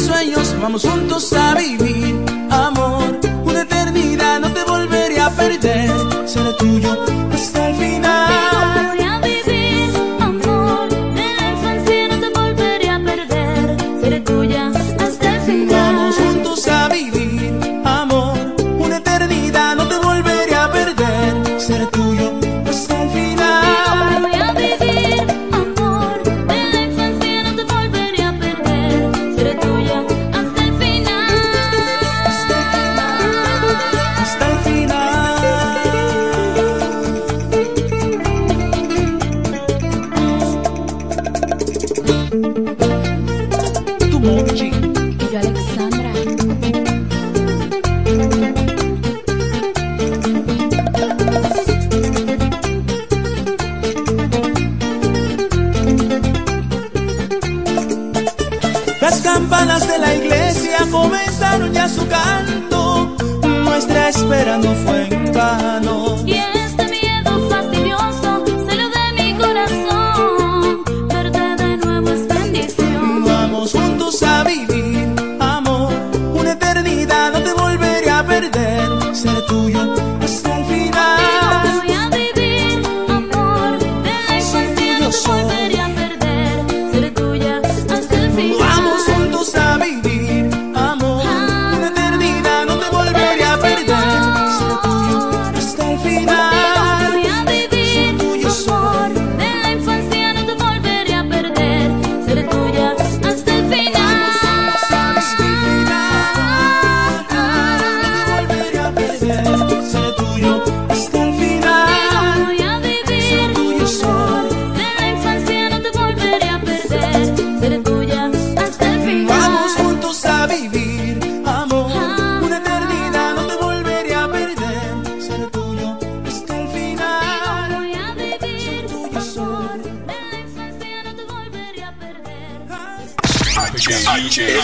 [0.00, 2.14] sueños, vamos juntos a vivir.
[2.50, 5.90] Amor, una eternidad no te volveré a perder.
[6.26, 6.96] Seré tuyo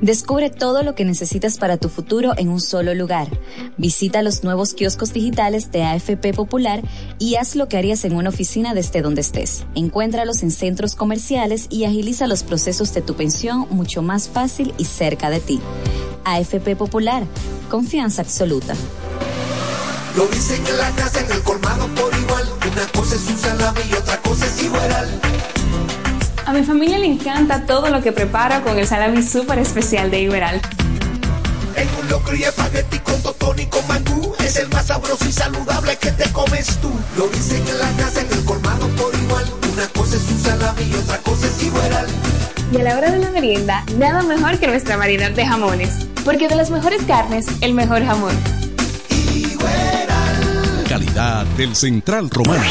[0.00, 3.28] Descubre todo lo que necesitas para tu futuro en un solo lugar.
[3.78, 6.82] Visita los nuevos kioscos digitales de AFP Popular
[7.18, 9.64] y haz lo que harías en una oficina desde donde estés.
[9.74, 14.84] Encuéntralos en centros comerciales y agiliza los procesos de tu pensión mucho más fácil y
[14.84, 15.60] cerca de ti.
[16.24, 17.24] AFP Popular,
[17.70, 18.74] confianza absoluta.
[20.16, 22.44] Lo dicen en la casa, en el colmado por igual.
[22.70, 25.20] Una cosa es un y otra cosa es igual.
[26.46, 30.20] A mi familia le encanta todo lo que preparo con el salami súper especial de
[30.20, 30.60] Iberal.
[31.74, 34.32] En un locro y espagueti con totón y con mangú.
[34.38, 36.92] Es el más sabroso y saludable que te comes tú.
[37.18, 39.44] Lo dicen en la casa, en el colmado por igual.
[39.72, 42.06] Una cosa es un salami y otra cosa es igual.
[42.70, 46.06] Y a la hora de la merienda, nada mejor que nuestra variedad de jamones.
[46.24, 48.36] Porque de las mejores carnes, el mejor jamón.
[50.88, 52.62] calidad del Central Romano.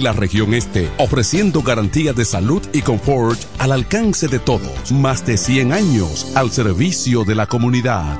[0.00, 4.92] la región este, ofreciendo garantía de salud y confort al alcance de todos.
[4.92, 8.18] Más de 100 años al servicio de la comunidad.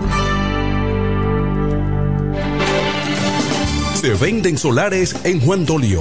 [3.94, 6.00] Se venden solares en Juan Dolio,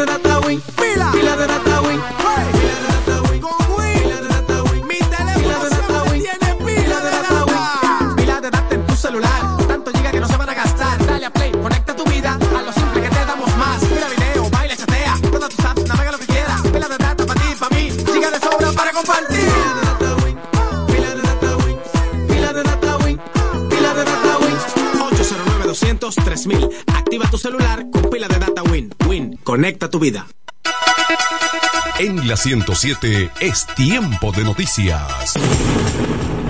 [0.00, 2.46] De data win, pila, pila de data win, hey.
[2.52, 7.00] pila de data win, con win, pila de data win, mi teléfono siempre tiene pila
[7.00, 10.48] de data win, pila de data en tu celular, tanto giga que no se van
[10.48, 13.82] a gastar, dale a play, conecta tu vida a lo simple que te damos más,
[13.90, 17.40] mira video, baila, chatea, todas tus apps, navega lo que quieras, pila de data para
[17.42, 19.48] ti, para mí, giga de sobra para compartir.
[20.86, 21.78] Pila de data win,
[22.26, 23.20] pila de data win,
[23.68, 24.56] pila de data win,
[25.12, 28.70] 809 200 3000 Activa tu celular con pila de data Win.
[28.70, 28.99] Win,
[29.42, 30.26] conecta tu vida.
[31.98, 35.34] En la 107 es tiempo de noticias.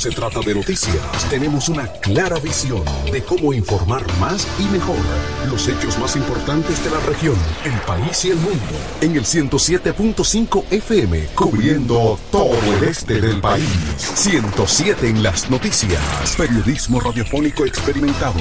[0.00, 0.96] Se trata de noticias,
[1.28, 4.96] tenemos una clara visión de cómo informar más y mejor
[5.50, 7.34] los hechos más importantes de la región,
[7.66, 8.58] el país y el mundo.
[9.02, 13.68] En el 107.5 FM, cubriendo todo el este del país.
[13.98, 16.00] 107 en las noticias.
[16.34, 18.40] Periodismo radiofónico experimentado.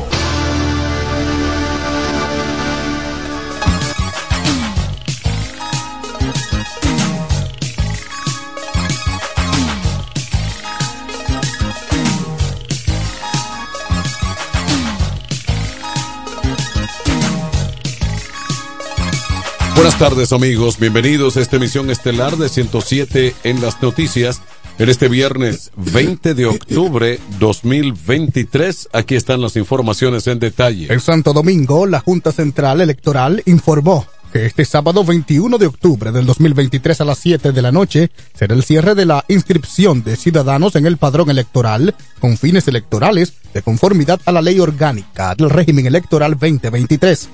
[19.79, 24.41] Buenas tardes amigos, bienvenidos a esta emisión estelar de 107 en las noticias.
[24.77, 30.91] En este viernes 20 de octubre 2023, aquí están las informaciones en detalle.
[30.91, 36.25] En Santo Domingo, la Junta Central Electoral informó que este sábado 21 de octubre del
[36.25, 40.75] 2023 a las 7 de la noche será el cierre de la inscripción de ciudadanos
[40.75, 45.85] en el padrón electoral con fines electorales de conformidad a la ley orgánica del régimen
[45.85, 47.29] electoral 2023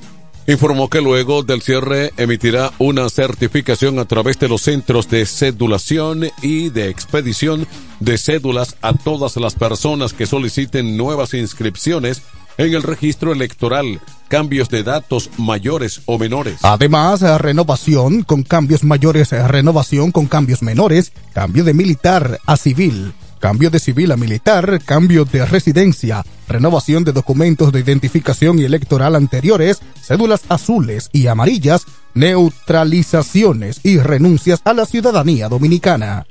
[0.47, 6.27] informó que luego del cierre emitirá una certificación a través de los centros de cedulación
[6.41, 7.67] y de expedición
[7.99, 12.21] de cédulas a todas las personas que soliciten nuevas inscripciones
[12.57, 16.59] en el registro electoral, cambios de datos mayores o menores.
[16.61, 23.69] Además, renovación con cambios mayores, renovación con cambios menores, cambio de militar a civil, cambio
[23.69, 29.81] de civil a militar, cambio de residencia, renovación de documentos de identificación y electoral anteriores,
[30.01, 36.25] cédulas azules y amarillas, neutralizaciones y renuncias a la ciudadanía dominicana.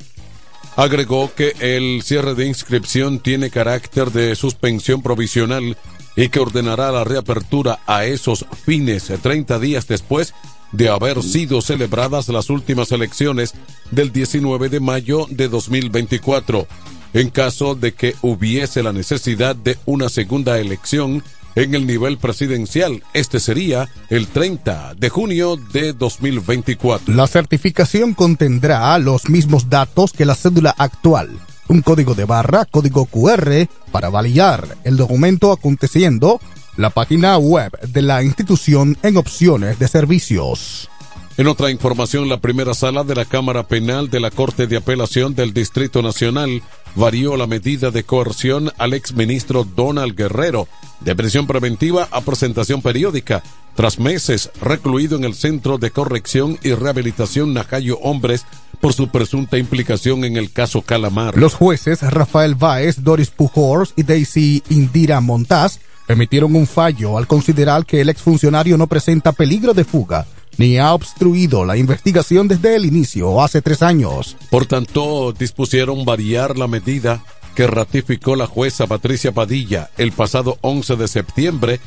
[0.76, 5.76] Agregó que el cierre de inscripción tiene carácter de suspensión provisional
[6.16, 10.34] y que ordenará la reapertura a esos fines 30 días después
[10.76, 13.54] de haber sido celebradas las últimas elecciones
[13.90, 16.66] del 19 de mayo de 2024.
[17.12, 21.22] En caso de que hubiese la necesidad de una segunda elección
[21.54, 27.14] en el nivel presidencial, este sería el 30 de junio de 2024.
[27.14, 31.38] La certificación contendrá los mismos datos que la cédula actual
[31.68, 36.40] un código de barra, código QR, para validar el documento aconteciendo,
[36.76, 40.88] la página web de la institución en opciones de servicios.
[41.36, 45.34] En otra información, la primera sala de la Cámara Penal de la Corte de Apelación
[45.34, 46.62] del Distrito Nacional
[46.94, 50.68] varió la medida de coerción al exministro Donald Guerrero
[51.00, 53.42] de prisión preventiva a presentación periódica,
[53.74, 58.46] tras meses recluido en el Centro de Corrección y Rehabilitación Najayo Hombres
[58.80, 61.36] por su presunta implicación en el caso Calamar.
[61.36, 67.86] Los jueces Rafael Báez, Doris Pujols y Daisy Indira Montaz emitieron un fallo al considerar
[67.86, 70.26] que el exfuncionario no presenta peligro de fuga
[70.58, 74.36] ni ha obstruido la investigación desde el inicio hace tres años.
[74.50, 77.22] Por tanto, dispusieron variar la medida
[77.54, 81.80] que ratificó la jueza Patricia Padilla el pasado 11 de septiembre,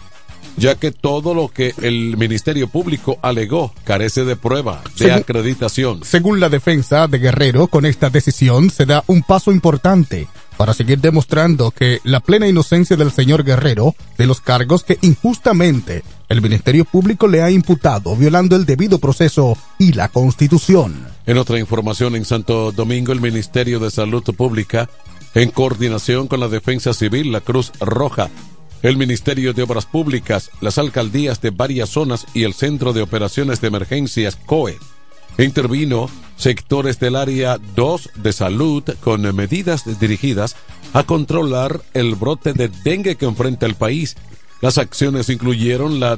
[0.56, 6.02] ya que todo lo que el Ministerio Público alegó carece de prueba de acreditación.
[6.04, 10.28] Según la defensa de Guerrero, con esta decisión se da un paso importante
[10.58, 16.04] para seguir demostrando que la plena inocencia del señor Guerrero de los cargos que injustamente
[16.30, 21.08] el Ministerio Público le ha imputado, violando el debido proceso y la Constitución.
[21.26, 24.90] En otra información, en Santo Domingo, el Ministerio de Salud Pública
[25.34, 28.30] en coordinación con la Defensa Civil, la Cruz Roja,
[28.82, 33.62] el Ministerio de Obras Públicas, las alcaldías de varias zonas y el Centro de Operaciones
[33.62, 34.78] de Emergencias COE.
[35.38, 40.56] Intervino sectores del área 2 de salud con medidas dirigidas
[40.94, 44.16] a controlar el brote de dengue que enfrenta el país.
[44.62, 46.18] Las acciones incluyeron la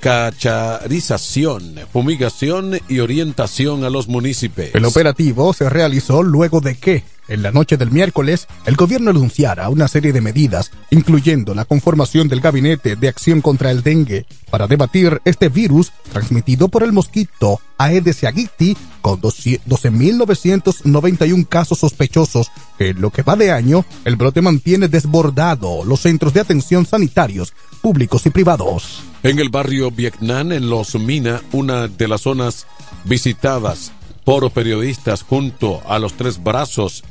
[0.00, 4.74] descacharización, fumigación y orientación a los municipios.
[4.74, 9.68] El operativo se realizó luego de que en la noche del miércoles, el gobierno anunciara
[9.68, 14.66] una serie de medidas, incluyendo la conformación del Gabinete de Acción contra el Dengue, para
[14.66, 22.50] debatir este virus transmitido por el mosquito Aedes aegypti, con 12.991 casos sospechosos.
[22.78, 27.52] En lo que va de año, el brote mantiene desbordado los centros de atención sanitarios
[27.82, 29.02] públicos y privados.
[29.22, 32.66] En el barrio Vietnam, en Los Mina, una de las zonas
[33.04, 33.92] visitadas
[34.24, 37.02] por periodistas junto a los tres brazos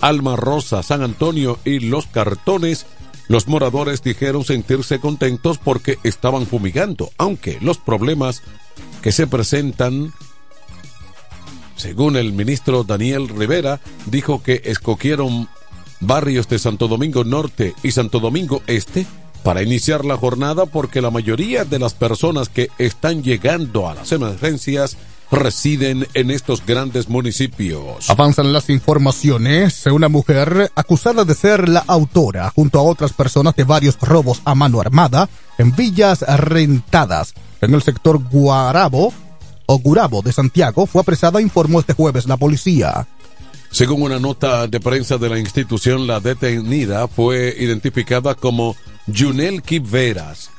[0.00, 2.86] Alma Rosa, San Antonio y Los Cartones,
[3.28, 8.42] los moradores dijeron sentirse contentos porque estaban fumigando, aunque los problemas
[9.02, 10.12] que se presentan,
[11.76, 15.48] según el ministro Daniel Rivera, dijo que escogieron
[16.00, 19.06] barrios de Santo Domingo Norte y Santo Domingo Este
[19.44, 24.10] para iniciar la jornada porque la mayoría de las personas que están llegando a las
[24.10, 24.96] emergencias
[25.30, 28.08] residen en estos grandes municipios.
[28.08, 29.84] Avanzan las informaciones.
[29.86, 34.54] Una mujer acusada de ser la autora, junto a otras personas, de varios robos a
[34.54, 39.12] mano armada en villas rentadas en el sector Guarabo
[39.66, 43.06] o Gurabo de Santiago, fue apresada, informó este jueves la policía.
[43.70, 48.76] Según una nota de prensa de la institución, la detenida fue identificada como
[49.12, 50.50] Junel Quiveras,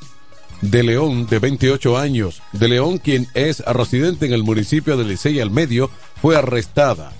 [0.61, 2.41] de León, de 28 años.
[2.51, 5.89] De León, quien es residente en el municipio de Licey al Medio,
[6.21, 7.11] fue arrestada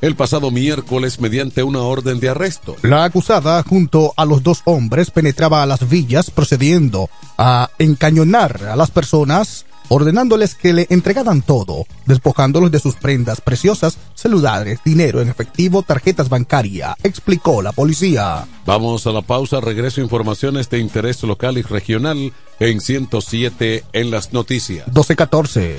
[0.00, 2.76] el pasado miércoles mediante una orden de arresto.
[2.82, 8.76] La acusada, junto a los dos hombres, penetraba a las villas procediendo a encañonar a
[8.76, 15.28] las personas ordenándoles que le entregaran todo, despojándolos de sus prendas preciosas, celulares, dinero en
[15.28, 18.46] efectivo, tarjetas bancarias, explicó la policía.
[18.66, 24.32] Vamos a la pausa, regreso informaciones de interés local y regional en 107 en las
[24.32, 24.86] noticias.
[24.86, 25.76] 1214.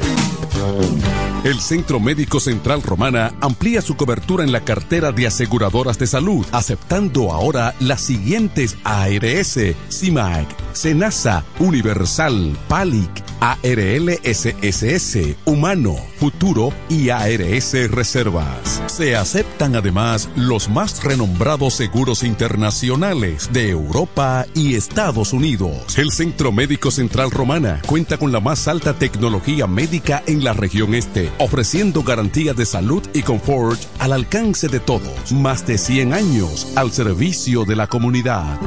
[1.45, 6.45] El Centro Médico Central Romana amplía su cobertura en la cartera de aseguradoras de salud,
[6.51, 9.57] aceptando ahora las siguientes ARS,
[9.89, 13.09] CIMAC, SENASA, Universal, PALIC,
[13.39, 18.83] ARL SSS, Humano, Futuro y ARS Reservas.
[18.87, 25.97] Se aceptan además los más renombrados seguros internacionales de Europa y Estados Unidos.
[25.97, 30.93] El Centro Médico Central Romana cuenta con la más alta tecnología médica en la región
[30.93, 35.31] este, ofreciendo garantía de salud y confort al alcance de todos.
[35.31, 38.59] Más de 100 años al servicio de la comunidad.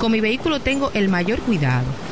[0.00, 1.84] Con mi vehículo tengo el mayor cuidado.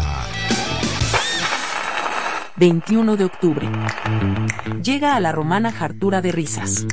[2.56, 3.68] 21 de octubre.
[4.82, 6.86] Llega a la romana Hartura de Risas.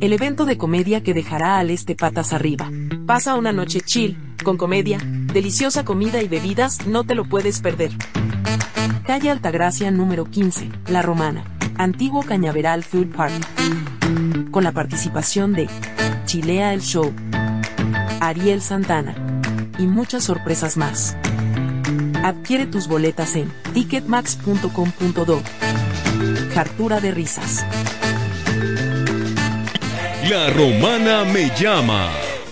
[0.00, 2.70] El evento de comedia que dejará al este patas arriba.
[3.06, 7.90] Pasa una noche chill, con comedia, deliciosa comida y bebidas, no te lo puedes perder.
[9.06, 11.44] Calle Altagracia número 15, La Romana.
[11.76, 13.34] Antiguo Cañaveral Food Park.
[14.50, 15.68] Con la participación de
[16.24, 17.12] Chilea el Show,
[18.20, 19.14] Ariel Santana
[19.78, 21.16] y muchas sorpresas más.
[22.22, 25.42] Adquiere tus boletas en ticketmax.com.do.
[26.56, 27.66] Hartura de risas.
[30.28, 32.10] La romana me llama.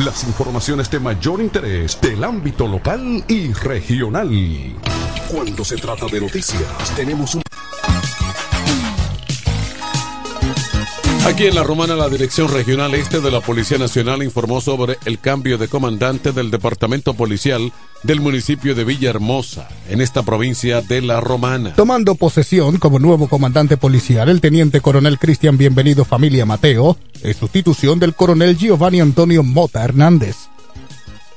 [0.00, 4.28] las informaciones de mayor interés del ámbito local y regional.
[5.30, 6.64] Cuando se trata de noticias,
[6.96, 7.42] tenemos un...
[11.26, 15.18] Aquí en La Romana, la Dirección Regional Este de la Policía Nacional informó sobre el
[15.18, 21.22] cambio de comandante del Departamento Policial del municipio de Villahermosa, en esta provincia de La
[21.22, 21.74] Romana.
[21.76, 27.98] Tomando posesión como nuevo comandante policial, el teniente coronel Cristian Bienvenido Familia Mateo, en sustitución
[27.98, 30.36] del coronel Giovanni Antonio Mota Hernández.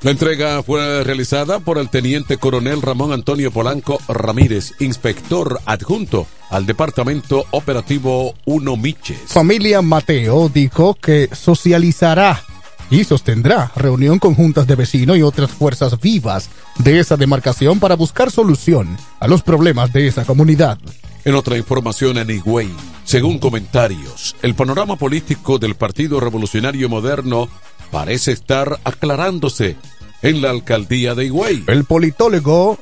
[0.02, 6.66] La entrega fue realizada por el teniente coronel Ramón Antonio Polanco Ramírez, inspector adjunto al
[6.66, 9.20] Departamento Operativo 1 Miches.
[9.26, 12.42] Familia Mateo dijo que socializará
[12.90, 17.96] y sostendrá reunión con juntas de vecinos y otras fuerzas vivas de esa demarcación para
[17.96, 20.78] buscar solución a los problemas de esa comunidad.
[21.24, 22.70] En otra información en Higüey,
[23.04, 27.48] según comentarios, el panorama político del Partido Revolucionario Moderno
[27.90, 29.76] parece estar aclarándose
[30.22, 31.64] en la alcaldía de Higüey.
[31.66, 32.78] El politólogo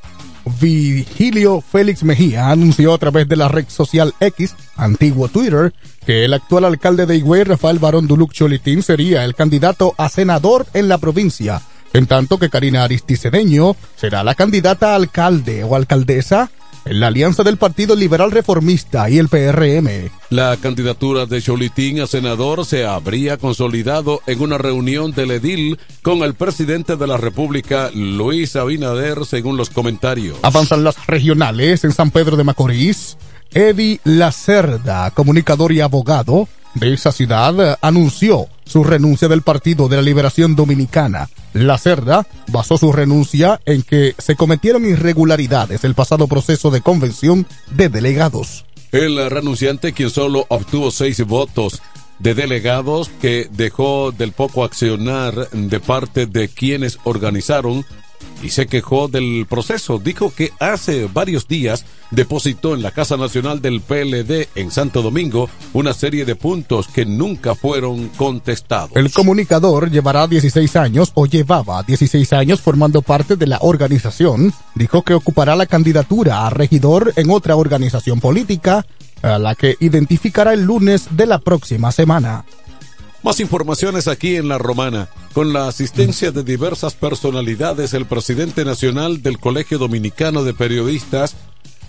[0.60, 6.34] Vigilio Félix Mejía anunció a través de la red social X, antiguo Twitter, que el
[6.34, 10.98] actual alcalde de Higüey, Rafael Barón Duluc Cholitín, sería el candidato a senador en la
[10.98, 11.60] provincia,
[11.92, 16.50] en tanto que Karina Aristicedeño será la candidata a alcalde o alcaldesa
[16.88, 20.10] la alianza del Partido Liberal Reformista y el PRM.
[20.30, 26.18] La candidatura de Cholitín a senador se habría consolidado en una reunión del edil con
[26.22, 30.38] el presidente de la República, Luis Abinader, según los comentarios.
[30.42, 33.16] Avanzan las regionales en San Pedro de Macorís.
[33.52, 40.02] Eddie Lacerda, comunicador y abogado de esa ciudad, anunció su renuncia del Partido de la
[40.02, 41.28] Liberación Dominicana.
[41.56, 47.46] La Cerda basó su renuncia en que se cometieron irregularidades el pasado proceso de convención
[47.70, 48.66] de delegados.
[48.92, 51.80] El renunciante, quien solo obtuvo seis votos
[52.18, 57.86] de delegados que dejó del poco accionar de parte de quienes organizaron
[58.42, 59.98] y se quejó del proceso.
[59.98, 65.48] Dijo que hace varios días depositó en la Casa Nacional del PLD en Santo Domingo
[65.72, 68.92] una serie de puntos que nunca fueron contestados.
[68.94, 74.52] El comunicador llevará 16 años o llevaba 16 años formando parte de la organización.
[74.74, 78.86] Dijo que ocupará la candidatura a regidor en otra organización política,
[79.22, 82.44] a la que identificará el lunes de la próxima semana.
[83.26, 85.08] Más informaciones aquí en La Romana.
[85.32, 91.34] Con la asistencia de diversas personalidades, el presidente nacional del Colegio Dominicano de Periodistas,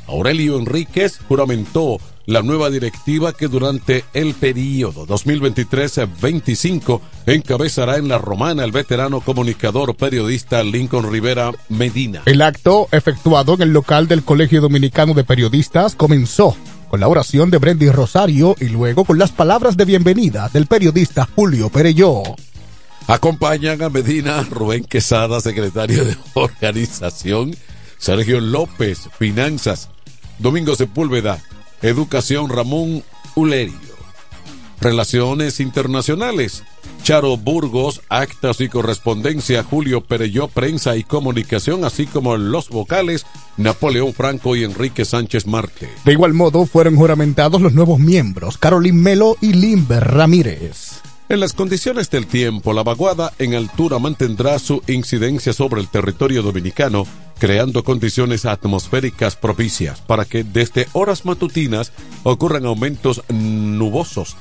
[0.08, 8.64] Aurelio Enríquez, juramentó la nueva directiva que durante el periodo 2023-25 encabezará en La Romana
[8.64, 12.24] el veterano comunicador periodista Lincoln Rivera Medina.
[12.26, 16.58] El acto, efectuado en el local del Colegio Dominicano de Periodistas, comenzó
[16.90, 21.28] con la oración de Brendy Rosario y luego con las palabras de bienvenida del periodista
[21.36, 22.24] Julio Pereyó.
[23.08, 27.56] Acompañan a Medina Rubén Quesada, secretario de organización,
[27.98, 29.90] Sergio López, finanzas,
[30.40, 31.42] Domingo Sepúlveda,
[31.82, 33.04] educación Ramón
[33.36, 33.76] Ulerio,
[34.80, 36.64] relaciones internacionales,
[37.04, 43.26] Charo Burgos, actas y correspondencia, Julio Pereyó, prensa y comunicación, así como los vocales,
[43.58, 45.90] Napoleón Franco y Enrique Sánchez Marte.
[46.06, 51.02] De igual modo, fueron juramentados los nuevos miembros, Carolyn Melo y Limber Ramírez.
[51.30, 56.42] En las condiciones del tiempo, la vaguada en altura mantendrá su incidencia sobre el territorio
[56.42, 57.06] dominicano,
[57.38, 61.92] creando condiciones atmosféricas propicias para que desde horas matutinas
[62.24, 64.38] ocurran aumentos nubosos,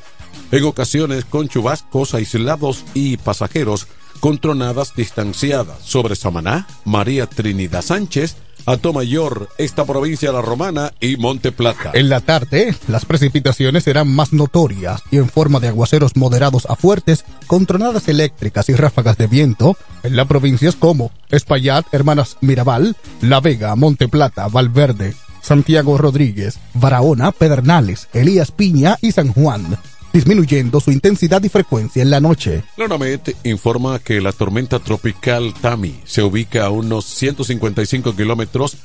[0.50, 3.86] en ocasiones con chubascos aislados y pasajeros,
[4.20, 11.52] con tronadas distanciadas sobre Samaná, María Trinidad Sánchez, Atomayor, esta provincia la Romana y Monte
[11.52, 11.92] Plata.
[11.94, 16.74] En la tarde, las precipitaciones serán más notorias y en forma de aguaceros moderados a
[16.74, 22.96] fuertes, con tronadas eléctricas y ráfagas de viento en las provincias como Espaillat, Hermanas Mirabal,
[23.20, 29.78] La Vega, Monte Plata, Valverde, Santiago Rodríguez, Barahona, Pedernales, Elías Piña y San Juan
[30.16, 32.64] disminuyendo su intensidad y frecuencia en la noche.
[32.78, 32.88] La
[33.44, 38.78] informa que la tormenta tropical Tami se ubica a unos 155 kilómetros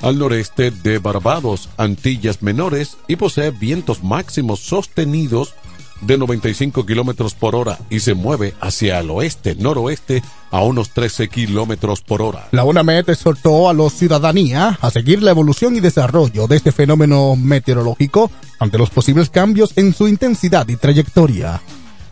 [0.00, 5.54] al noreste de Barbados, Antillas Menores, y posee vientos máximos sostenidos
[6.00, 11.28] de 95 kilómetros por hora y se mueve hacia el oeste, noroeste, a unos 13
[11.28, 12.48] kilómetros por hora.
[12.50, 17.36] La UNAMED exhortó a la ciudadanía a seguir la evolución y desarrollo de este fenómeno
[17.36, 21.60] meteorológico ante los posibles cambios en su intensidad y trayectoria.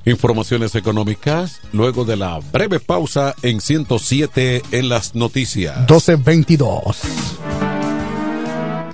[0.05, 5.77] Informaciones económicas luego de la breve pausa en 107 en las noticias.
[5.81, 7.68] 1222.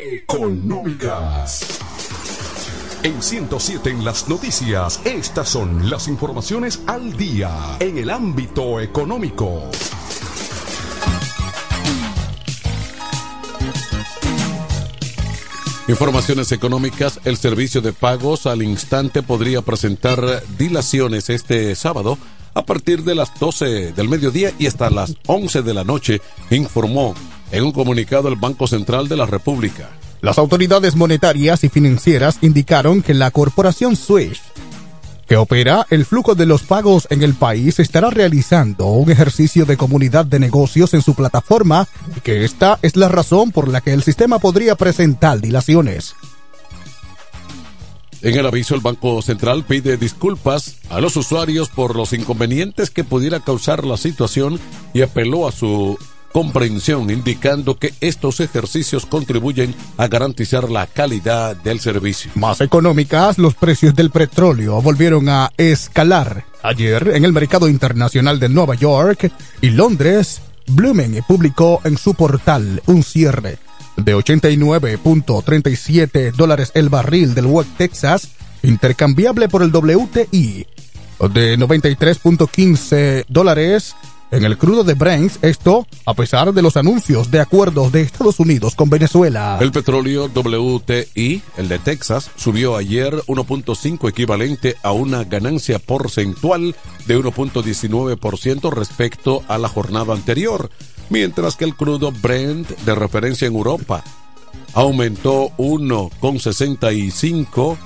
[0.00, 1.80] Económicas.
[3.02, 9.68] En 107 en las noticias, estas son las informaciones al día en el ámbito económico.
[15.88, 22.18] Informaciones económicas, el servicio de pagos al instante podría presentar dilaciones este sábado
[22.54, 27.14] a partir de las 12 del mediodía y hasta las 11 de la noche, informó
[27.50, 29.90] en un comunicado el Banco Central de la República.
[30.20, 34.40] Las autoridades monetarias y financieras indicaron que la corporación Swift,
[35.26, 39.76] que opera el flujo de los pagos en el país, estará realizando un ejercicio de
[39.76, 43.92] comunidad de negocios en su plataforma y que esta es la razón por la que
[43.92, 46.14] el sistema podría presentar dilaciones.
[48.20, 53.04] En el aviso, el Banco Central pide disculpas a los usuarios por los inconvenientes que
[53.04, 54.58] pudiera causar la situación
[54.92, 55.96] y apeló a su
[56.32, 62.30] comprensión, indicando que estos ejercicios contribuyen a garantizar la calidad del servicio.
[62.34, 66.44] Más económicas, los precios del petróleo volvieron a escalar.
[66.62, 72.82] Ayer, en el mercado internacional de Nueva York y Londres, Blumen publicó en su portal
[72.86, 73.58] un cierre
[73.96, 78.28] de 89.37 dólares el barril del West Texas,
[78.62, 80.66] intercambiable por el WTI
[81.26, 83.96] de 93.15 dólares
[84.30, 88.40] en el crudo de Brent, esto a pesar de los anuncios de acuerdos de Estados
[88.40, 89.58] Unidos con Venezuela.
[89.60, 96.74] El petróleo WTI, el de Texas, subió ayer 1.5 equivalente a una ganancia porcentual
[97.06, 100.70] de 1.19% respecto a la jornada anterior,
[101.10, 104.04] mientras que el crudo Brent de referencia en Europa
[104.74, 107.76] aumentó 1.65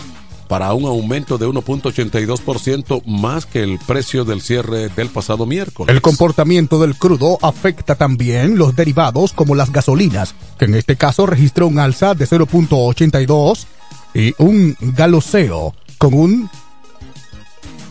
[0.53, 5.91] para un aumento de 1.82% más que el precio del cierre del pasado miércoles.
[5.91, 11.25] El comportamiento del crudo afecta también los derivados como las gasolinas, que en este caso
[11.25, 13.65] registró un alza de 0.82
[14.12, 16.51] y un galoseo con un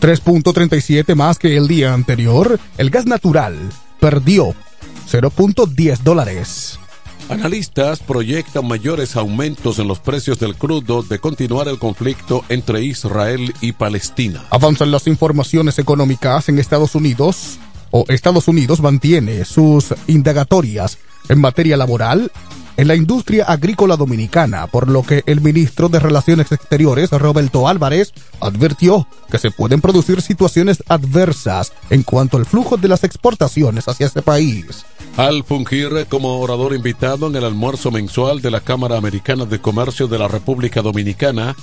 [0.00, 2.60] 3.37 más que el día anterior.
[2.78, 3.58] El gas natural
[3.98, 4.54] perdió
[5.10, 6.78] 0.10 dólares.
[7.32, 13.54] Analistas proyectan mayores aumentos en los precios del crudo de continuar el conflicto entre Israel
[13.62, 14.44] y Palestina.
[14.50, 17.58] Avanzan las informaciones económicas en Estados Unidos
[17.90, 20.98] o Estados Unidos mantiene sus indagatorias
[21.30, 22.30] en materia laboral
[22.76, 28.12] en la industria agrícola dominicana, por lo que el ministro de Relaciones Exteriores, Roberto Álvarez,
[28.40, 34.06] advirtió que se pueden producir situaciones adversas en cuanto al flujo de las exportaciones hacia
[34.06, 34.84] este país.
[35.16, 40.08] Al fungir como orador invitado en el almuerzo mensual de la Cámara Americana de Comercio
[40.08, 41.54] de la República Dominicana,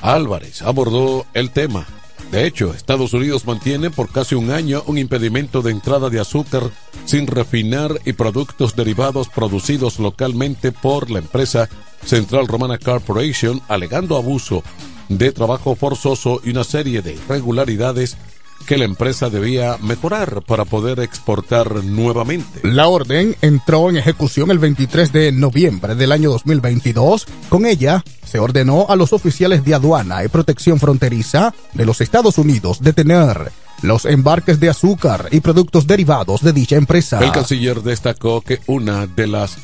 [0.00, 1.86] Álvarez abordó el tema.
[2.30, 6.70] De hecho, Estados Unidos mantiene por casi un año un impedimento de entrada de azúcar
[7.06, 11.70] sin refinar y productos derivados producidos localmente por la empresa
[12.04, 14.62] Central Romana Corporation, alegando abuso
[15.08, 18.18] de trabajo forzoso y una serie de irregularidades
[18.66, 22.60] que la empresa debía mejorar para poder exportar nuevamente.
[22.62, 27.26] La orden entró en ejecución el 23 de noviembre del año 2022.
[27.48, 32.36] Con ella se ordenó a los oficiales de aduana y protección fronteriza de los Estados
[32.38, 33.50] Unidos detener
[33.82, 37.20] los embarques de azúcar y productos derivados de dicha empresa.
[37.20, 39.56] El canciller destacó que una de las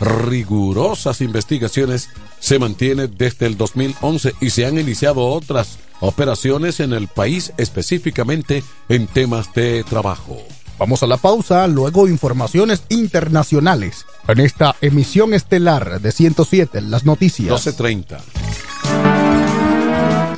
[0.00, 7.08] rigurosas investigaciones se mantiene desde el 2011 y se han iniciado otras operaciones en el
[7.08, 10.38] país específicamente en temas de trabajo.
[10.78, 17.66] Vamos a la pausa, luego informaciones internacionales en esta emisión estelar de 107, las noticias.
[17.66, 19.25] 12.30.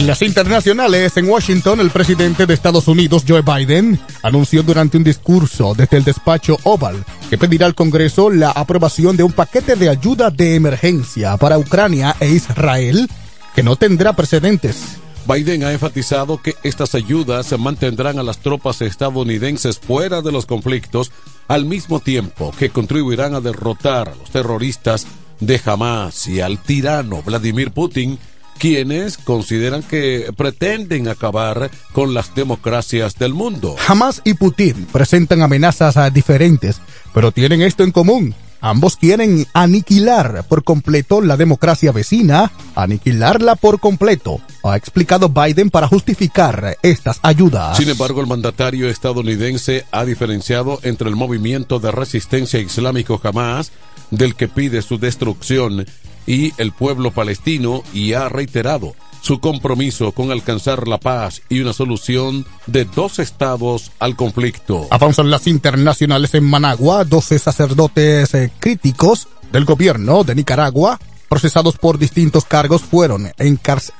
[0.00, 5.04] En las internacionales, en Washington, el presidente de Estados Unidos, Joe Biden, anunció durante un
[5.04, 9.90] discurso desde el despacho Oval que pedirá al Congreso la aprobación de un paquete de
[9.90, 13.10] ayuda de emergencia para Ucrania e Israel
[13.54, 14.96] que no tendrá precedentes.
[15.28, 21.12] Biden ha enfatizado que estas ayudas mantendrán a las tropas estadounidenses fuera de los conflictos
[21.46, 25.06] al mismo tiempo que contribuirán a derrotar a los terroristas
[25.40, 28.18] de Hamas y al tirano Vladimir Putin
[28.60, 33.74] quienes consideran que pretenden acabar con las democracias del mundo.
[33.88, 36.80] Hamas y Putin presentan amenazas diferentes,
[37.14, 38.34] pero tienen esto en común.
[38.60, 45.88] Ambos quieren aniquilar por completo la democracia vecina, aniquilarla por completo, ha explicado Biden para
[45.88, 47.78] justificar estas ayudas.
[47.78, 53.72] Sin embargo, el mandatario estadounidense ha diferenciado entre el movimiento de resistencia islámico Hamas,
[54.10, 55.86] del que pide su destrucción,
[56.26, 61.72] y el pueblo palestino y ha reiterado su compromiso con alcanzar la paz y una
[61.72, 64.86] solución de dos estados al conflicto.
[64.90, 71.98] Avanzan las internacionales en Managua, 12 sacerdotes eh, críticos del gobierno de Nicaragua, procesados por
[71.98, 73.30] distintos cargos, fueron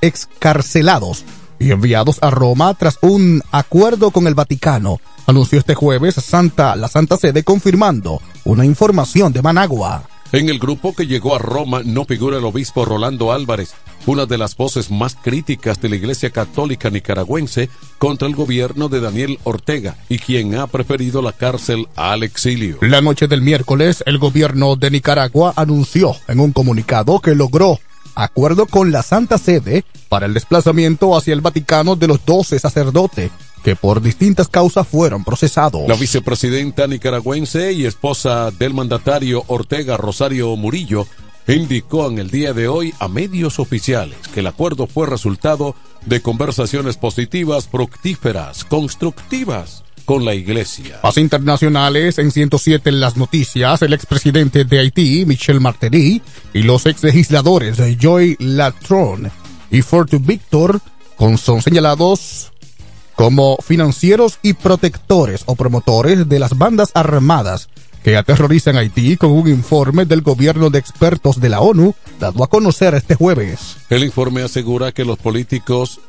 [0.00, 1.24] excarcelados
[1.58, 4.98] y enviados a Roma tras un acuerdo con el Vaticano.
[5.26, 10.09] Anunció este jueves Santa, la Santa Sede confirmando una información de Managua.
[10.32, 13.74] En el grupo que llegó a Roma no figura el obispo Rolando Álvarez,
[14.06, 19.00] una de las voces más críticas de la Iglesia Católica nicaragüense contra el gobierno de
[19.00, 22.78] Daniel Ortega y quien ha preferido la cárcel al exilio.
[22.80, 27.80] La noche del miércoles, el gobierno de Nicaragua anunció en un comunicado que logró
[28.14, 33.32] acuerdo con la Santa Sede para el desplazamiento hacia el Vaticano de los doce sacerdotes
[33.62, 35.88] que por distintas causas fueron procesados.
[35.88, 41.06] La vicepresidenta nicaragüense y esposa del mandatario Ortega Rosario Murillo
[41.46, 45.74] indicó en el día de hoy a medios oficiales que el acuerdo fue resultado
[46.06, 51.00] de conversaciones positivas, fructíferas, constructivas con la iglesia.
[51.02, 56.86] Más internacionales, en 107 en las noticias, el expresidente de Haití, Michel Martelly, y los
[56.86, 59.30] ex legisladores Joy Latron
[59.70, 60.80] y Fortu Victor
[61.36, 62.50] son señalados
[63.20, 67.68] como financieros y protectores o promotores de las bandas armadas
[68.02, 72.46] que aterrorizan Haití con un informe del gobierno de expertos de la ONU dado a
[72.46, 73.76] conocer este jueves.
[73.90, 76.00] El informe asegura que los políticos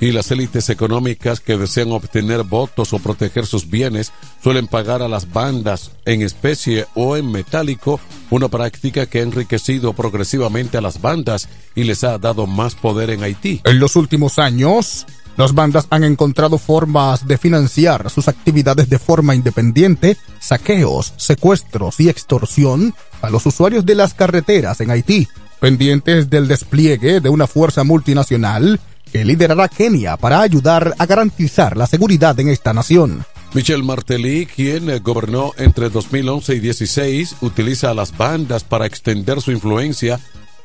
[0.00, 4.12] y las élites económicas que desean obtener votos o proteger sus bienes
[4.42, 8.00] suelen pagar a las bandas en especie o en metálico,
[8.30, 13.10] una práctica que ha enriquecido progresivamente a las bandas y les ha dado más poder
[13.10, 13.60] en Haití.
[13.64, 15.06] En los últimos años,
[15.38, 22.08] las bandas han encontrado formas de financiar sus actividades de forma independiente, saqueos, secuestros y
[22.08, 25.28] extorsión a los usuarios de las carreteras en Haití,
[25.60, 28.80] pendientes del despliegue de una fuerza multinacional
[29.12, 33.24] que liderará Kenia para ayudar a garantizar la seguridad en esta nación.
[33.54, 39.40] Michel Martelly, quien eh, gobernó entre 2011 y 16, utiliza a las bandas para extender
[39.40, 40.18] su influencia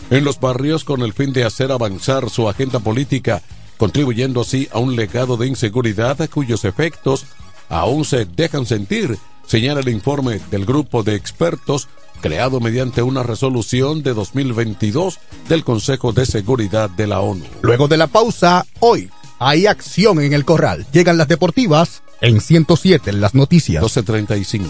[0.09, 3.43] en los barrios con el fin de hacer avanzar su agenda política,
[3.83, 7.25] contribuyendo así a un legado de inseguridad cuyos efectos
[7.67, 11.89] aún se dejan sentir, señala el informe del grupo de expertos
[12.21, 15.19] creado mediante una resolución de 2022
[15.49, 17.43] del Consejo de Seguridad de la ONU.
[17.61, 20.87] Luego de la pausa, hoy hay acción en el corral.
[20.93, 23.83] Llegan las deportivas en 107 en las noticias.
[23.83, 24.61] 12.35.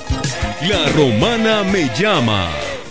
[0.68, 2.50] La romana me llama.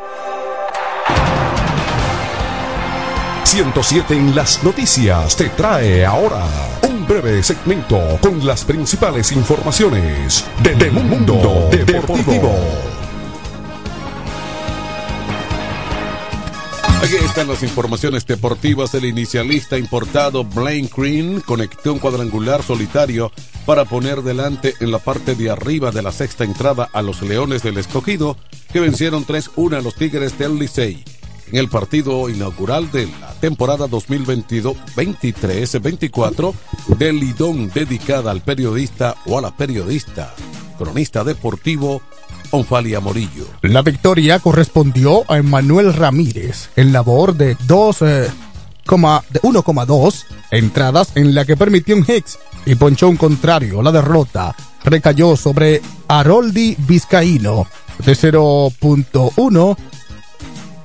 [3.44, 6.44] 107 en las noticias te trae ahora
[6.82, 12.89] un breve segmento con las principales informaciones de, de Mundo Deportivo.
[17.18, 18.94] Están las informaciones deportivas.
[18.94, 23.32] El inicialista importado Blaine Green conectó un cuadrangular solitario
[23.66, 27.64] para poner delante en la parte de arriba de la sexta entrada a los Leones
[27.64, 28.36] del Escogido,
[28.72, 31.02] que vencieron 3-1 a los Tigres del Licey
[31.50, 36.54] en el partido inaugural de la temporada 2022-23-24
[36.96, 40.32] del Lidón dedicada al periodista o a la periodista,
[40.78, 42.02] cronista deportivo
[42.52, 43.49] Onfalia Morillo.
[43.62, 48.30] La victoria correspondió a Emanuel Ramírez en labor de 2, eh,
[48.86, 53.82] 1,2 entradas en la que permitió un Hicks y ponchó un contrario.
[53.82, 57.66] La derrota recayó sobre Haroldi Vizcaíno
[57.98, 59.76] de 0.1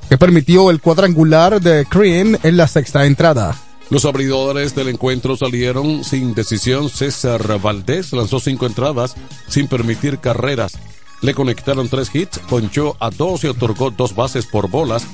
[0.10, 3.56] que permitió el cuadrangular de Green en la sexta entrada.
[3.90, 6.90] Los abridores del encuentro salieron sin decisión.
[6.90, 9.16] César Valdés lanzó cinco entradas
[9.48, 10.78] sin permitir carreras.
[11.22, 15.06] Le conectaron tres hits, ponchó a dos y otorgó dos bases por bolas.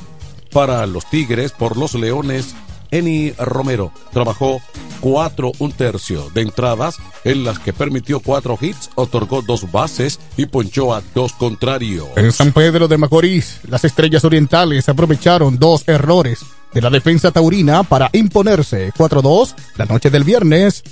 [0.51, 2.55] Para los Tigres, por los Leones,
[2.91, 4.61] Eni Romero trabajó
[4.99, 10.45] cuatro un tercio de entradas en las que permitió cuatro hits, otorgó dos bases y
[10.45, 12.07] ponchó a dos contrarios.
[12.17, 16.39] En San Pedro de Macorís, las estrellas orientales aprovecharon dos errores
[16.73, 20.83] de la defensa taurina para imponerse 4-2 la noche del viernes.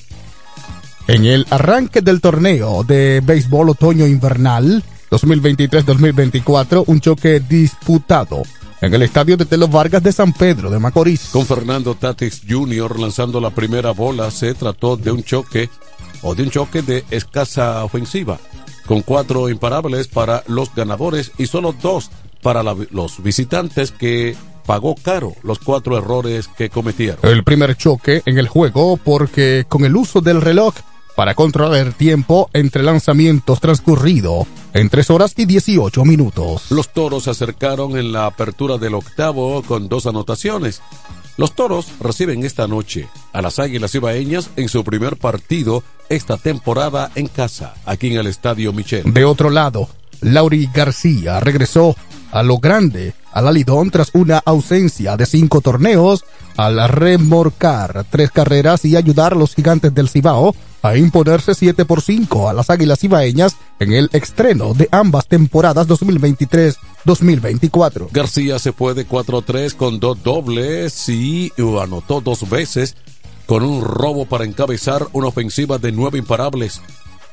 [1.07, 8.43] En el arranque del torneo de béisbol otoño-invernal 2023-2024, un choque disputado
[8.81, 11.29] en el estadio de Telo Vargas de San Pedro de Macorís.
[11.31, 12.99] Con Fernando Tatis Jr.
[12.99, 15.69] lanzando la primera bola, se trató de un choque
[16.21, 18.39] o de un choque de escasa ofensiva,
[18.85, 22.09] con cuatro imparables para los ganadores y solo dos
[22.41, 24.35] para la- los visitantes que
[24.65, 27.19] pagó caro los cuatro errores que cometieron.
[27.23, 30.73] El primer choque en el juego porque con el uso del reloj
[31.19, 36.71] para controlar el tiempo entre lanzamientos transcurrido en 3 horas y 18 minutos.
[36.71, 40.81] Los toros se acercaron en la apertura del octavo con dos anotaciones.
[41.35, 47.11] Los toros reciben esta noche a las Águilas Ibaeñas en su primer partido esta temporada
[47.15, 49.13] en casa, aquí en el Estadio Michel.
[49.13, 49.89] De otro lado,
[50.21, 51.95] Lauri García regresó
[52.31, 56.25] a lo grande al Alidón tras una ausencia de cinco torneos
[56.57, 62.01] al remorcar tres carreras y ayudar a los gigantes del Cibao a imponerse 7 por
[62.01, 68.07] 5 a las Águilas Ibaeñas en el estreno de ambas temporadas 2023-2024.
[68.11, 71.51] García se fue de 4-3 con dos dobles y
[71.81, 72.95] anotó dos veces
[73.45, 76.81] con un robo para encabezar una ofensiva de nueve imparables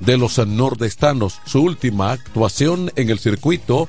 [0.00, 1.40] de los nordestanos.
[1.46, 3.88] Su última actuación en el circuito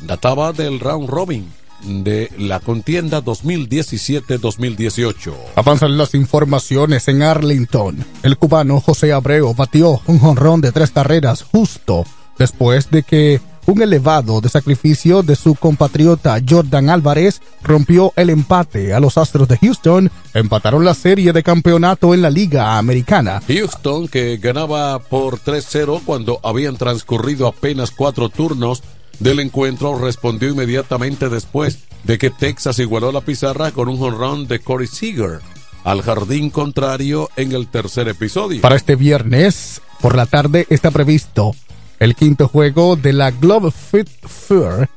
[0.00, 1.50] databa del round robin
[1.82, 5.34] de la contienda 2017-2018.
[5.54, 8.04] Avanzan las informaciones en Arlington.
[8.22, 12.04] El cubano José Abreu batió un jonrón de tres carreras justo
[12.38, 18.94] después de que un elevado de sacrificio de su compatriota Jordan Álvarez rompió el empate
[18.94, 20.10] a los Astros de Houston.
[20.34, 23.42] Empataron la serie de campeonato en la Liga Americana.
[23.48, 28.82] Houston, que ganaba por 3-0 cuando habían transcurrido apenas cuatro turnos
[29.18, 34.60] del encuentro, respondió inmediatamente después de que Texas igualó la pizarra con un jonrón de
[34.60, 35.40] Corey Seager
[35.84, 38.60] al jardín contrario en el tercer episodio.
[38.60, 41.54] Para este viernes, por la tarde, está previsto
[41.98, 44.88] el quinto juego de la Glove Fit Fair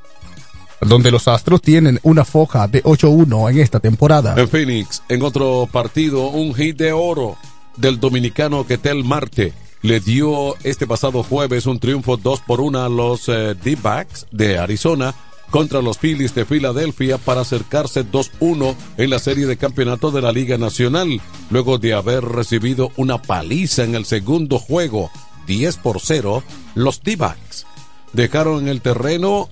[0.81, 4.35] donde los Astros tienen una foja de 8-1 en esta temporada.
[4.37, 7.37] En Phoenix, en otro partido, un hit de oro
[7.75, 12.89] del dominicano Ketel Marte le dio este pasado jueves un triunfo 2 por 1 a
[12.89, 15.13] los eh, D-Backs de Arizona
[15.49, 20.31] contra los Phillies de Filadelfia para acercarse 2-1 en la serie de campeonato de la
[20.31, 25.09] Liga Nacional, luego de haber recibido una paliza en el segundo juego,
[25.49, 26.43] 10 por 0,
[26.75, 27.65] los D-Backs
[28.13, 29.49] dejaron en el terreno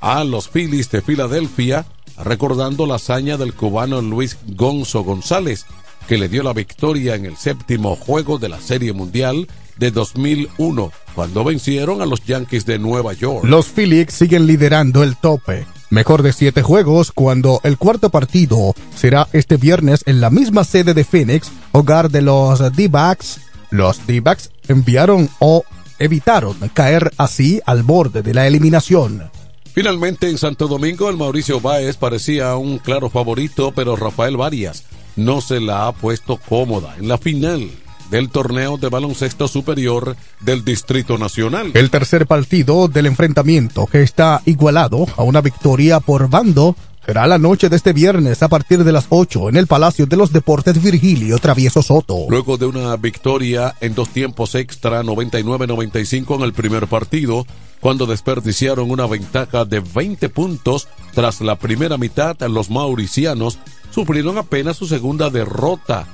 [0.00, 1.84] a los Phillies de Filadelfia,
[2.16, 5.66] recordando la hazaña del cubano Luis Gonzo González,
[6.08, 10.90] que le dio la victoria en el séptimo juego de la Serie Mundial de 2001,
[11.14, 13.44] cuando vencieron a los Yankees de Nueva York.
[13.44, 15.66] Los Phillies siguen liderando el tope.
[15.90, 20.94] Mejor de siete juegos cuando el cuarto partido será este viernes en la misma sede
[20.94, 23.40] de Phoenix, hogar de los D-Backs.
[23.70, 25.64] Los D-Backs enviaron o
[25.98, 29.30] evitaron caer así al borde de la eliminación.
[29.72, 34.84] Finalmente en Santo Domingo el Mauricio Báez parecía un claro favorito, pero Rafael Varias
[35.16, 37.70] no se la ha puesto cómoda en la final
[38.10, 41.72] del torneo de baloncesto superior del Distrito Nacional.
[41.74, 46.76] El tercer partido del enfrentamiento, que está igualado a una victoria por bando,
[47.06, 50.16] será la noche de este viernes a partir de las 8 en el Palacio de
[50.16, 52.26] los Deportes Virgilio Travieso Soto.
[52.28, 57.46] Luego de una victoria en dos tiempos extra 99-95 en el primer partido,
[57.78, 63.60] cuando desperdiciaron una ventaja de 20 puntos tras la primera mitad, los mauricianos
[63.92, 66.08] sufrieron apenas su segunda derrota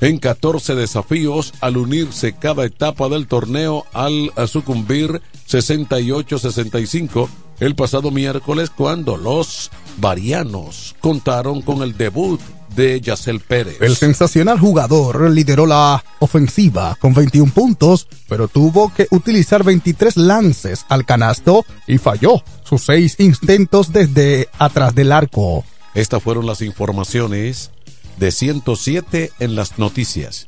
[0.00, 7.28] en 14 desafíos al unirse cada etapa del torneo al sucumbir 68-65
[7.60, 12.40] el pasado miércoles cuando los varianos contaron con el debut
[12.74, 13.76] de Yacel Pérez.
[13.80, 20.86] El sensacional jugador lideró la ofensiva con 21 puntos, pero tuvo que utilizar 23 lances
[20.88, 25.64] al canasto y falló sus seis intentos desde atrás del arco.
[25.94, 27.70] Estas fueron las informaciones
[28.18, 30.46] de 107 en las noticias.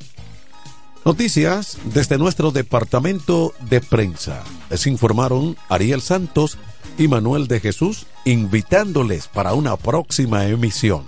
[1.05, 4.41] Noticias desde nuestro departamento de prensa.
[4.69, 6.57] Les informaron Ariel Santos
[6.97, 11.03] y Manuel de Jesús, invitándoles para una próxima emisión.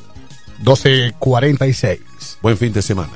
[0.64, 2.00] 12.46.
[2.42, 3.14] Buen fin de semana.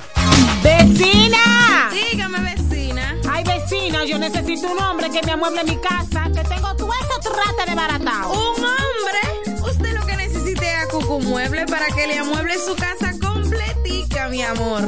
[0.64, 1.90] ¡Vecina!
[1.92, 3.16] Dígame, vecina.
[3.30, 7.20] Ay, vecina, yo necesito un hombre que me amueble mi casa, que tengo todo eso
[7.20, 8.32] trate de baratao.
[8.32, 9.62] ¿Un hombre?
[9.70, 14.30] Usted lo que necesite es a Cucu Mueble para que le amueble su casa completica,
[14.30, 14.88] mi amor.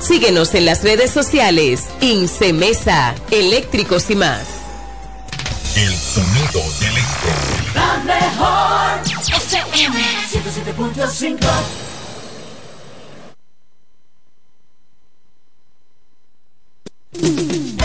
[0.00, 1.84] Síguenos en las redes sociales.
[2.00, 4.46] Incemesa, eléctricos y más.
[5.76, 7.74] El sonido del este.
[7.74, 9.00] La mejor
[9.36, 11.80] FM 107.5
[17.12, 17.79] FM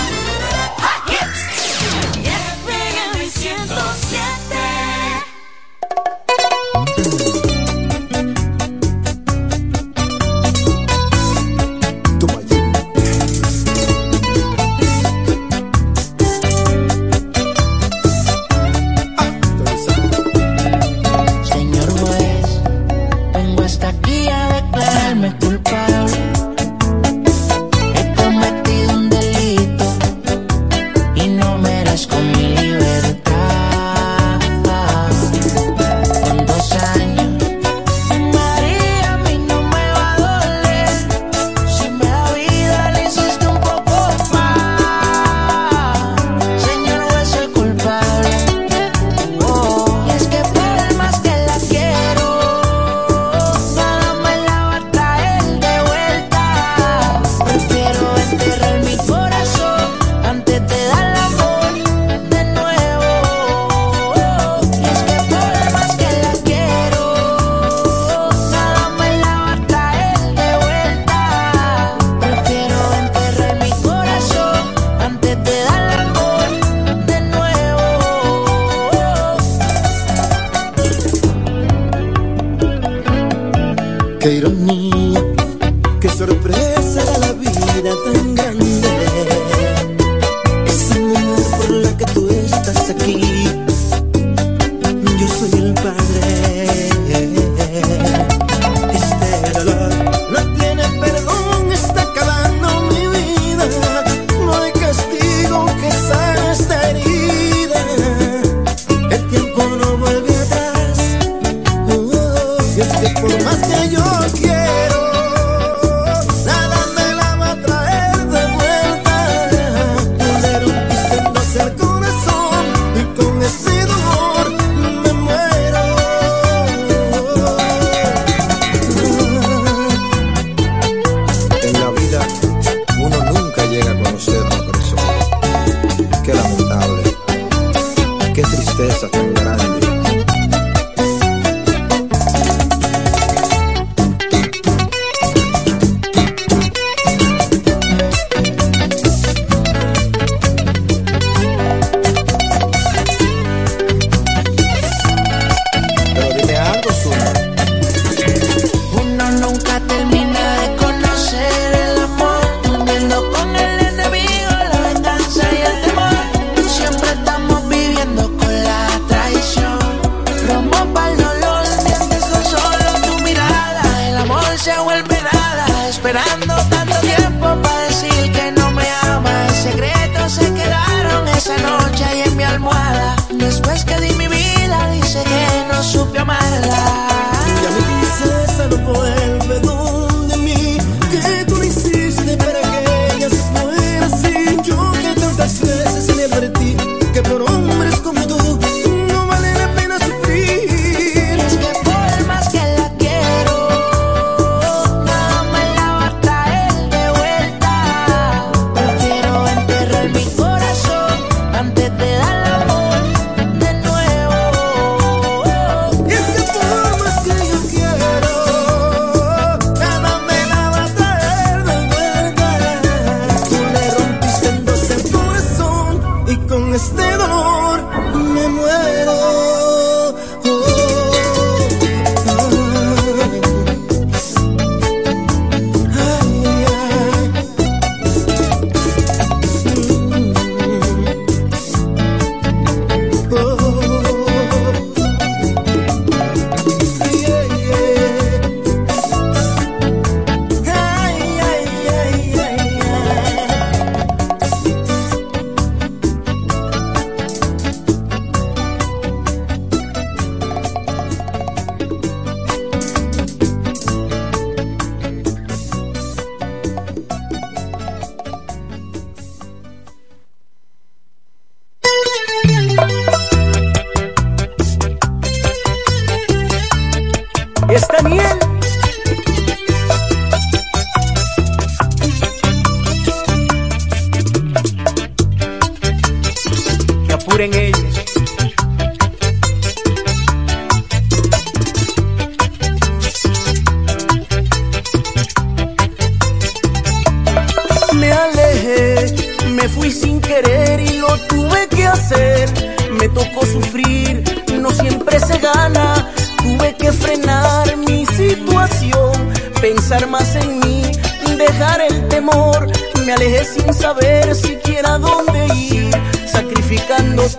[84.26, 84.85] Qué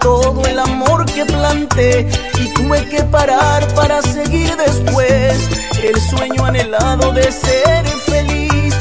[0.00, 2.08] todo el amor que planté
[2.38, 5.48] y tuve que parar para seguir después
[5.82, 8.74] el sueño anhelado de ser feliz.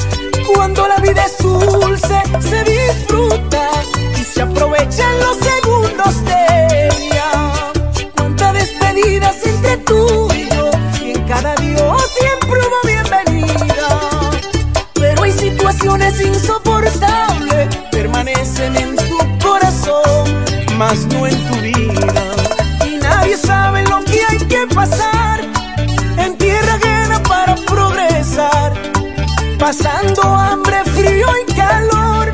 [0.52, 3.70] Cuando la vida es dulce, se disfruta
[4.18, 7.72] y se aprovechan los segundos de ella.
[8.16, 10.70] Cuántas despedidas entre tú y yo
[11.04, 14.00] y en cada Dios siempre hubo bienvenida.
[14.94, 18.95] Pero hay situaciones insoportables, permanecen en
[20.76, 22.24] más no en tu vida.
[22.86, 25.40] Y nadie sabe lo que hay que pasar
[26.18, 28.72] en tierra ajena para progresar.
[29.58, 32.30] Pasando hambre, frío y calor,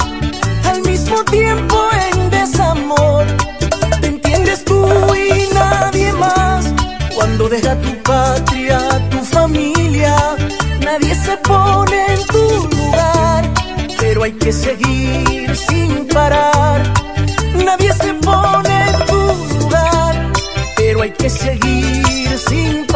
[0.64, 1.76] al mismo tiempo
[2.07, 3.24] en desamor.
[4.01, 6.66] Te entiendes tú y nadie más
[7.14, 8.78] cuando deja tu patria,
[9.11, 10.16] tu familia.
[10.80, 13.45] Nadie se pone en tu lugar,
[14.01, 16.61] pero hay que seguir sin parar.
[21.23, 22.91] que seguir sin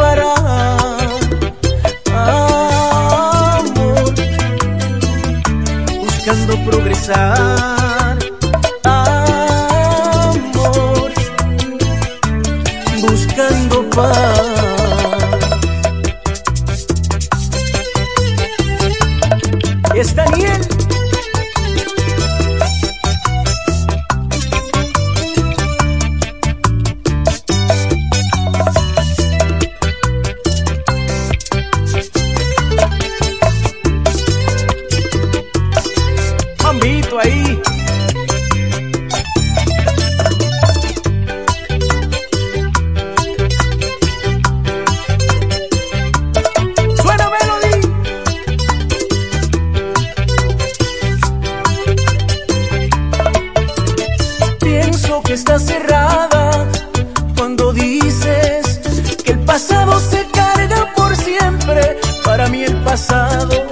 [59.57, 63.66] pasado se carga por siempre, para mí el pasado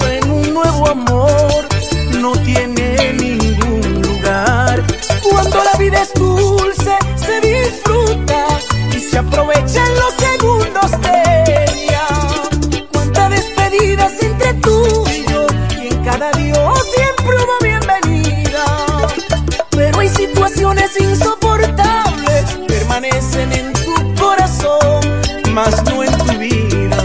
[25.55, 26.97] más no en tu vida.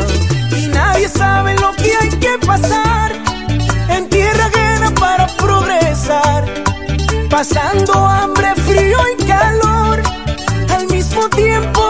[0.59, 3.13] Y nadie sabe lo que hay que pasar
[3.89, 6.45] en tierra ajena para progresar,
[7.31, 10.03] pasando hambre, frío y calor,
[10.69, 11.90] al mismo tiempo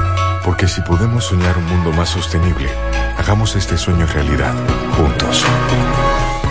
[0.43, 2.69] Porque si podemos soñar un mundo más sostenible,
[3.17, 4.53] hagamos este sueño realidad,
[4.97, 5.45] juntos.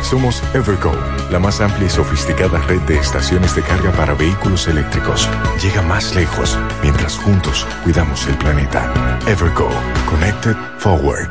[0.02, 0.92] Somos Evergo,
[1.30, 5.28] la más amplia y sofisticada red de estaciones de carga para vehículos eléctricos.
[5.62, 8.92] Llega más lejos mientras juntos cuidamos el planeta.
[9.26, 9.68] Evergo,
[10.08, 11.28] Connected Forward.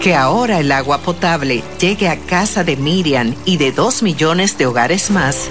[0.00, 4.66] Que ahora el agua potable llegue a casa de Miriam y de dos millones de
[4.66, 5.48] hogares más,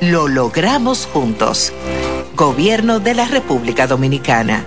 [0.00, 1.72] lo logramos juntos.
[2.38, 4.64] Gobierno de la República Dominicana.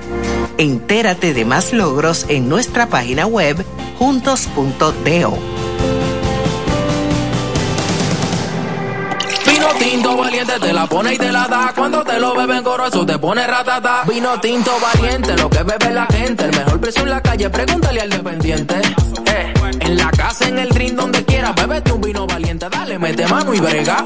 [0.58, 3.66] Entérate de más logros en nuestra página web
[3.98, 5.38] juntos.do.
[9.48, 11.72] Vino tinto valiente te la pone y te la da.
[11.74, 14.04] Cuando te lo beben goroso te pone ratata.
[14.04, 16.44] Vino tinto valiente, lo que bebe la gente.
[16.44, 18.82] El mejor precio en la calle, pregúntale al dependiente.
[19.28, 22.68] Eh, en la casa, en el drink, donde quiera, bébete un vino valiente.
[22.70, 24.04] Dale, mete mano y brega.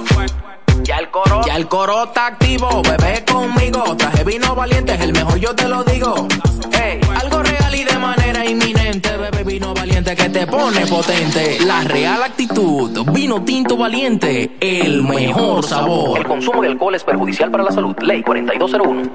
[0.84, 3.96] Ya el coro, ya el coro está activo, bebé conmigo.
[3.98, 6.28] Traje vino valiente, es el mejor, yo te lo digo.
[6.72, 11.60] Ey, algo real y de manera inminente, bebé vino valiente que te pone potente.
[11.62, 16.20] La real actitud, vino tinto valiente, el mejor sabor.
[16.20, 17.96] El consumo de alcohol es perjudicial para la salud.
[18.02, 19.10] Ley 4201.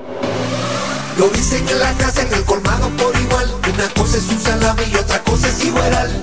[1.18, 3.46] Lo dicen en la casa, en el colmado por igual.
[3.74, 6.22] Una cosa es un salami y otra cosa es igual.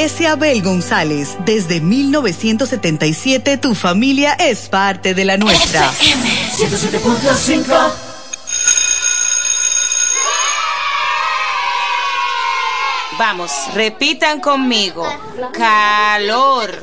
[0.00, 1.36] Abel González.
[1.44, 5.92] Desde 1977 tu familia es parte de la nuestra.
[5.92, 7.66] 107.5
[13.18, 15.06] Vamos, repitan conmigo.
[15.52, 16.82] Calor.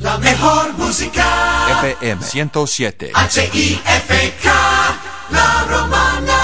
[0.00, 1.82] La mejor música.
[1.82, 3.12] FM 107.
[3.14, 4.50] H-I-F-K.
[5.30, 6.39] La romana.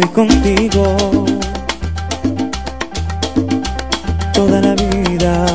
[0.00, 1.24] Estoy contigo.
[4.32, 5.53] Toda la vida